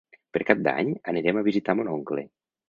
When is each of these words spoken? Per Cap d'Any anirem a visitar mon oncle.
Per 0.37 0.41
Cap 0.51 0.63
d'Any 0.67 0.89
anirem 1.13 1.41
a 1.43 1.45
visitar 1.49 1.77
mon 1.83 1.93
oncle. 1.99 2.27